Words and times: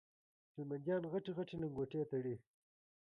هلمنديان 0.55 1.03
غټي 1.11 1.31
غټي 1.37 1.55
لنګوټې 1.61 2.01
تړي 2.11 2.35